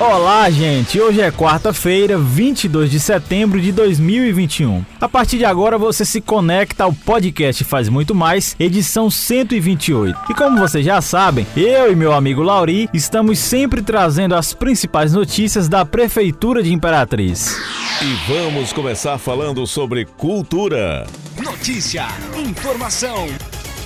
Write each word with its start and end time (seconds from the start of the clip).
Olá, 0.00 0.48
gente! 0.48 1.00
Hoje 1.00 1.20
é 1.20 1.28
quarta-feira, 1.32 2.16
22 2.16 2.88
de 2.88 3.00
setembro 3.00 3.60
de 3.60 3.72
2021. 3.72 4.84
A 5.00 5.08
partir 5.08 5.38
de 5.38 5.44
agora 5.44 5.76
você 5.76 6.04
se 6.04 6.20
conecta 6.20 6.84
ao 6.84 6.92
podcast 6.92 7.64
Faz 7.64 7.88
Muito 7.88 8.14
Mais, 8.14 8.54
edição 8.60 9.10
128. 9.10 10.16
E 10.30 10.34
como 10.34 10.56
vocês 10.56 10.86
já 10.86 11.00
sabem, 11.00 11.44
eu 11.56 11.90
e 11.90 11.96
meu 11.96 12.12
amigo 12.12 12.42
Lauri 12.42 12.88
estamos 12.94 13.40
sempre 13.40 13.82
trazendo 13.82 14.36
as 14.36 14.54
principais 14.54 15.12
notícias 15.12 15.68
da 15.68 15.84
Prefeitura 15.84 16.62
de 16.62 16.72
Imperatriz. 16.72 17.56
E 18.00 18.32
vamos 18.32 18.72
começar 18.72 19.18
falando 19.18 19.66
sobre 19.66 20.04
cultura. 20.04 21.08
Notícia, 21.42 22.06
informação, 22.36 23.26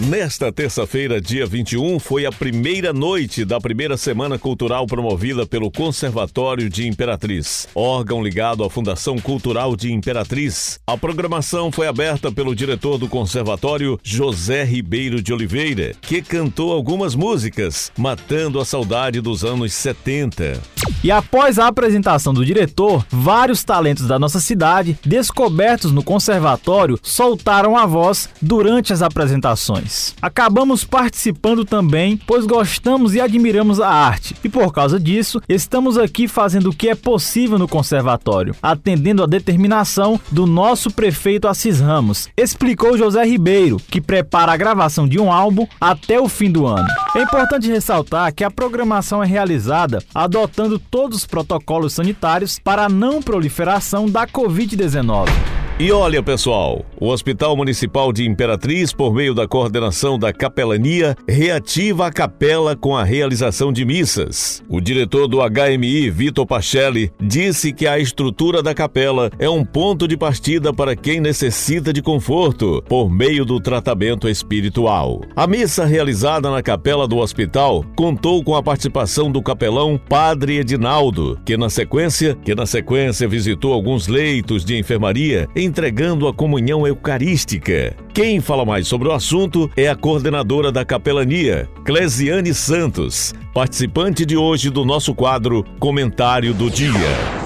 Nesta 0.09 0.51
terça-feira, 0.51 1.21
dia 1.21 1.47
21, 1.47 2.01
foi 2.01 2.27
a 2.27 2.33
primeira 2.33 2.93
noite 2.93 3.45
da 3.45 3.61
primeira 3.61 3.97
semana 3.97 4.37
cultural 4.37 4.85
promovida 4.85 5.47
pelo 5.47 5.71
Conservatório 5.71 6.69
de 6.69 6.89
Imperatriz, 6.89 7.69
órgão 7.73 8.21
ligado 8.21 8.65
à 8.65 8.71
Fundação 8.71 9.17
Cultural 9.17 9.77
de 9.77 9.93
Imperatriz. 9.93 10.81
A 10.89 10.97
programação 10.97 11.71
foi 11.71 11.87
aberta 11.87 12.33
pelo 12.33 12.53
diretor 12.53 12.99
do 12.99 13.09
conservatório, 13.09 13.97
José 14.03 14.65
Ribeiro 14.65 15.23
de 15.23 15.33
Oliveira, 15.33 15.95
que 16.01 16.21
cantou 16.21 16.73
algumas 16.73 17.15
músicas, 17.15 17.93
matando 17.97 18.59
a 18.59 18.65
saudade 18.65 19.21
dos 19.21 19.45
anos 19.45 19.73
70. 19.73 20.61
E 21.05 21.13
após 21.13 21.61
a 21.61 21.69
apresentação 21.69 22.35
do 22.35 22.45
diretor, 22.45 23.07
vários 23.09 23.63
talentos 23.63 24.09
da 24.09 24.19
nossa 24.19 24.41
cidade, 24.41 24.99
descobertos 25.05 25.93
no 25.93 26.03
conservatório, 26.03 26.99
soltaram 27.03 27.77
a 27.77 27.87
voz 27.87 28.29
durante 28.41 28.93
as 28.93 29.01
apresentações. 29.01 29.92
Acabamos 30.21 30.85
participando 30.85 31.65
também, 31.65 32.17
pois 32.17 32.47
gostamos 32.47 33.15
e 33.15 33.21
admiramos 33.21 33.81
a 33.81 33.89
arte. 33.89 34.35
E 34.43 34.49
por 34.49 34.73
causa 34.73 34.99
disso, 34.99 35.41
estamos 35.49 35.99
aqui 35.99 36.27
fazendo 36.29 36.71
o 36.71 36.75
que 36.75 36.89
é 36.89 36.95
possível 36.95 37.59
no 37.59 37.69
conservatório, 37.69 38.55
atendendo 38.63 39.23
a 39.23 39.27
determinação 39.27 40.21
do 40.31 40.47
nosso 40.47 40.91
prefeito 40.91 41.49
Assis 41.49 41.81
Ramos, 41.81 42.29
explicou 42.37 42.97
José 42.97 43.25
Ribeiro, 43.25 43.79
que 43.91 44.01
prepara 44.01 44.53
a 44.53 44.57
gravação 44.57 45.07
de 45.09 45.19
um 45.19 45.33
álbum 45.33 45.67
até 45.81 46.21
o 46.21 46.29
fim 46.29 46.51
do 46.51 46.67
ano. 46.67 46.89
É 47.15 47.23
importante 47.23 47.69
ressaltar 47.69 48.33
que 48.35 48.45
a 48.45 48.51
programação 48.51 49.23
é 49.23 49.27
realizada 49.27 50.03
adotando 50.15 50.79
todos 50.79 51.19
os 51.19 51.27
protocolos 51.27 51.93
sanitários 51.93 52.59
para 52.59 52.85
a 52.85 52.89
não 52.89 53.23
proliferação 53.23 54.07
da 54.07 54.27
Covid-19. 54.27 55.52
E 55.79 55.91
olha, 55.91 56.23
pessoal, 56.23 56.85
o 57.01 57.09
Hospital 57.09 57.57
Municipal 57.57 58.13
de 58.13 58.25
Imperatriz, 58.25 58.93
por 58.93 59.13
meio 59.13 59.35
da 59.35 59.49
coordenação 59.49 60.19
da 60.19 60.33
capelania, 60.33 61.17
reativa 61.27 62.07
a 62.07 62.13
capela 62.13 62.77
com 62.77 62.95
a 62.95 63.03
realização 63.03 63.73
de 63.73 63.85
missas. 63.85 64.63
O 64.69 64.81
diretor 64.81 65.27
do 65.27 65.39
HMI, 65.39 66.11
Vitor 66.11 66.47
Pachelli, 66.47 67.11
disse 67.19 67.73
que 67.73 67.87
a 67.87 67.99
estrutura 67.99 68.63
da 68.63 68.75
capela 68.75 69.31
é 69.39 69.49
um 69.49 69.65
ponto 69.65 70.07
de 70.07 70.17
partida 70.17 70.73
para 70.75 70.95
quem 70.95 71.21
necessita 71.21 71.91
de 71.93 72.03
conforto 72.03 72.85
por 72.87 73.11
meio 73.11 73.45
do 73.45 73.59
tratamento 73.59 74.29
espiritual. 74.29 75.23
A 75.35 75.47
missa 75.47 75.87
realizada 75.87 76.51
na 76.51 76.63
capela 76.63 77.09
do 77.09 77.17
hospital 77.17 77.85
contou 77.97 78.45
com 78.45 78.55
a 78.55 78.63
participação 78.63 79.33
do 79.33 79.43
capelão 79.43 79.99
Padre 79.99 80.59
Edinaldo, 80.59 81.41
que 81.45 81.57
na 81.57 81.71
sequência, 81.71 82.37
que 82.45 82.55
na 82.55 82.67
sequência 82.67 83.27
visitou 83.27 83.73
alguns 83.73 84.07
leitos 84.07 84.65
de 84.65 84.79
enfermaria 84.79 85.49
entregando 85.63 86.29
a 86.29 86.35
comunhão 86.35 86.87
eucarística. 86.87 87.95
Quem 88.13 88.41
fala 88.41 88.65
mais 88.65 88.87
sobre 88.87 89.09
o 89.09 89.13
assunto 89.13 89.71
é 89.77 89.89
a 89.89 89.97
coordenadora 89.97 90.71
da 90.71 90.85
capelania, 90.85 91.69
Clesiane 91.85 92.53
Santos, 92.53 93.33
participante 93.55 94.27
de 94.27 94.37
hoje 94.37 94.71
do 94.71 94.85
nosso 94.85 95.15
quadro 95.15 95.65
Comentário 95.79 96.53
do 96.53 96.71
Dia. 96.71 96.93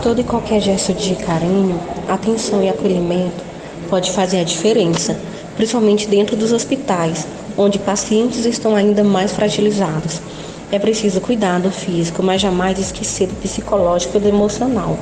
Todo 0.02 0.20
e 0.20 0.24
qualquer 0.24 0.60
gesto 0.60 0.92
de 0.94 1.14
carinho, 1.16 1.80
atenção 2.08 2.62
e 2.62 2.68
acolhimento 2.68 3.44
pode 3.88 4.10
fazer 4.10 4.40
a 4.40 4.44
diferença, 4.44 5.18
principalmente 5.56 6.08
dentro 6.08 6.36
dos 6.36 6.52
hospitais, 6.52 7.26
onde 7.56 7.78
pacientes 7.78 8.44
estão 8.44 8.74
ainda 8.74 9.02
mais 9.02 9.32
fragilizados. 9.32 10.20
É 10.70 10.78
preciso 10.78 11.20
cuidar 11.20 11.60
do 11.60 11.70
físico, 11.70 12.22
mas 12.22 12.40
jamais 12.40 12.78
esquecer 12.78 13.28
do 13.28 13.34
psicológico 13.36 14.16
e 14.16 14.20
do 14.20 14.28
emocional. 14.28 14.98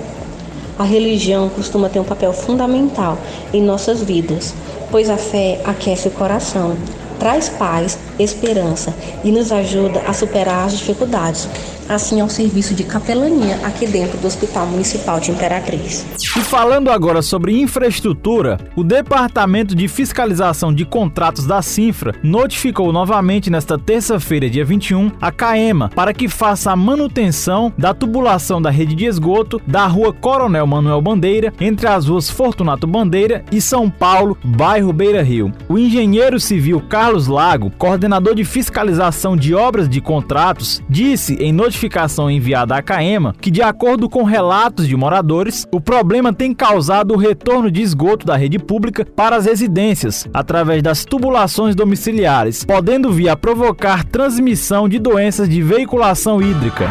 A 0.79 0.83
religião 0.83 1.49
costuma 1.49 1.89
ter 1.89 2.01
um 2.01 2.05
papel 2.05 2.33
fundamental 2.33 3.17
em 3.53 3.63
nossas 3.63 4.03
vidas, 4.03 4.55
pois 4.91 5.09
a 5.09 5.17
fé 5.17 5.61
aquece 5.65 6.09
o 6.09 6.11
coração, 6.11 6.77
traz 7.19 7.49
paz, 7.49 7.99
esperança 8.19 8.95
e 9.23 9.31
nos 9.31 9.51
ajuda 9.53 10.03
a 10.07 10.13
superar 10.13 10.67
as 10.67 10.79
dificuldades, 10.79 11.49
assim 11.89 12.21
ao 12.21 12.29
serviço 12.29 12.75
de 12.75 12.85
capelania 12.85 13.59
aqui 13.65 13.87
dentro 13.87 14.19
do 14.19 14.27
Hospital 14.27 14.67
Municipal 14.67 15.21
de 15.21 15.31
Imperatriz. 15.31 16.05
E 16.37 16.41
falando 16.41 16.91
agora 16.91 17.23
sobre 17.23 17.61
infraestrutura, 17.61 18.59
o 18.75 18.83
Departamento 18.83 19.75
de 19.75 19.89
Fiscalização 19.89 20.73
de 20.73 20.85
Contratos 20.85 21.47
da 21.47 21.61
Cinfra 21.63 22.15
notificou 22.23 22.93
novamente 22.93 23.51
nesta 23.51 23.79
terça-feira, 23.79 24.49
dia 24.49 24.65
21, 24.65 25.13
a 25.21 25.31
CAEMA 25.31 25.91
para 25.95 26.13
que 26.13 26.29
faça 26.29 26.73
a 26.73 26.77
manutenção 26.77 27.73
da 27.77 27.93
tubulação 27.95 28.61
da 28.61 28.71
rede 28.71 28.95
de 28.95 29.05
esgoto 29.05 29.61
da 29.67 29.87
rua 29.87 30.13
Coronel 30.13 30.67
Manuel 30.67 31.01
Bandeira, 31.01 31.53
entre 31.61 31.87
as 31.87 32.07
ruas 32.07 32.31
Fortunato 32.31 32.87
Bandeira 32.87 33.45
e 33.53 33.61
São 33.61 33.91
Paulo, 33.91 34.37
bairro 34.43 34.93
Beira 34.93 35.23
Rio. 35.23 35.53
O 35.69 35.79
engenheiro 35.79 36.41
civil 36.41 36.81
Carlos 36.81 37.04
Lago, 37.13 37.71
coordenador 37.77 38.35
de 38.35 38.45
fiscalização 38.45 39.37
de 39.37 39.55
obras 39.55 39.89
de 39.89 40.01
contratos, 40.01 40.83
disse 40.89 41.35
em 41.35 41.53
notificação 41.53 42.31
enviada 42.31 42.77
à 42.77 42.83
CAEMA 42.83 43.35
que, 43.41 43.51
de 43.51 43.63
acordo 43.63 44.09
com 44.09 44.23
relatos 44.23 44.89
de 44.89 44.97
moradores, 44.97 45.67
o 45.71 45.81
problema 45.81 46.33
tem 46.33 46.55
causado 46.55 47.13
o 47.13 47.19
retorno 47.19 47.71
de 47.71 47.83
esgoto 47.83 48.27
da 48.27 48.37
rede 48.37 48.59
pública 48.59 49.05
para 49.05 49.37
as 49.37 49.45
residências, 49.45 50.27
através 50.33 50.83
das 50.83 51.05
tubulações 51.05 51.75
domiciliares, 51.75 52.65
podendo 52.65 53.13
vir 53.13 53.29
a 53.29 53.37
provocar 53.37 54.05
transmissão 54.05 54.89
de 54.89 54.99
doenças 54.99 55.49
de 55.49 55.63
veiculação 55.63 56.41
hídrica. 56.41 56.91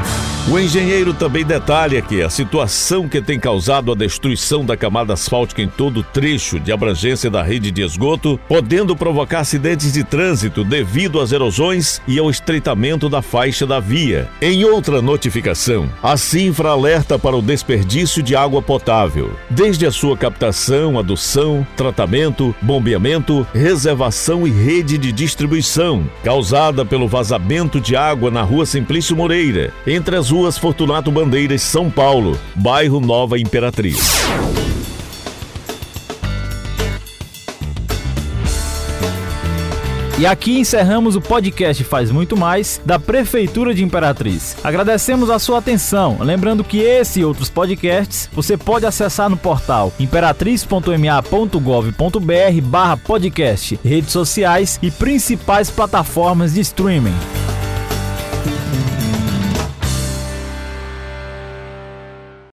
O 0.52 0.60
engenheiro 0.60 1.14
também 1.14 1.46
detalha 1.46 2.02
que 2.02 2.22
a 2.22 2.30
situação 2.30 3.08
que 3.08 3.22
tem 3.22 3.40
causado 3.40 3.94
a 3.94 3.96
destruição 3.96 4.66
da 4.66 4.76
camada 4.76 5.14
asfáltica 5.14 5.62
em 5.62 5.70
todo 5.70 6.02
o 6.02 6.04
trecho 6.04 6.60
de 6.60 6.70
abrangência 6.70 7.30
da 7.30 7.42
rede 7.42 7.72
de 7.72 7.82
esgoto, 7.82 8.38
podendo 8.46 8.94
provocar 8.94 9.40
acidentes 9.40 9.94
de 9.94 10.04
trânsito 10.04 10.66
devido 10.66 11.22
às 11.22 11.32
erosões 11.32 12.02
e 12.06 12.20
ao 12.20 12.30
estreitamento 12.30 13.08
da 13.08 13.22
faixa 13.22 13.66
da 13.66 13.80
via. 13.80 14.30
Em 14.42 14.66
outra 14.66 15.02
notificação, 15.02 15.90
a 16.04 16.18
Cinfra 16.18 16.72
alerta 16.72 17.18
para 17.18 17.38
o 17.38 17.42
desperdício 17.42 18.22
de 18.22 18.36
água 18.36 18.62
potável, 18.62 19.32
desde 19.50 19.86
a 19.86 19.92
sua 19.92 20.18
captação, 20.18 21.00
adução, 21.00 21.66
tratamento, 21.78 22.54
bombeamento, 22.62 23.48
reservação 23.54 24.46
e 24.46 24.52
rede 24.52 24.98
de 24.98 25.14
distribuição, 25.14 26.04
causada 26.22 26.84
pelo 26.84 27.08
vazamento 27.08 27.80
de 27.80 27.96
água 27.96 28.30
na 28.30 28.42
rua 28.42 28.66
Simplício 28.66 29.16
Moreira, 29.16 29.74
entre 29.88 30.18
as 30.18 30.33
ruas 30.34 30.58
Fortunato 30.58 31.12
Bandeiras, 31.12 31.62
São 31.62 31.92
Paulo, 31.92 32.40
bairro 32.56 33.00
Nova 33.00 33.38
Imperatriz. 33.38 34.00
E 40.18 40.26
aqui 40.26 40.58
encerramos 40.58 41.16
o 41.16 41.22
podcast 41.22 41.84
Faz 41.84 42.10
Muito 42.10 42.36
Mais 42.36 42.82
da 42.84 42.98
Prefeitura 42.98 43.76
de 43.76 43.84
Imperatriz. 43.84 44.58
Agradecemos 44.64 45.30
a 45.30 45.38
sua 45.38 45.60
atenção. 45.60 46.18
Lembrando 46.22 46.64
que 46.64 46.80
esse 46.80 47.20
e 47.20 47.26
outros 47.26 47.50
podcasts 47.50 48.28
você 48.34 48.58
pode 48.58 48.88
acessar 48.88 49.30
no 49.30 49.38
portal 49.38 49.94
imperatriz.ma.gov.br 50.00 52.62
barra 52.64 52.98
podcast, 52.98 53.80
redes 53.86 54.12
sociais 54.12 54.80
e 54.82 54.90
principais 54.90 55.70
plataformas 55.70 56.56
de 56.56 56.62
streaming. 56.62 57.14